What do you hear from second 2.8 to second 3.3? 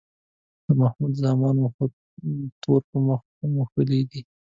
په مخ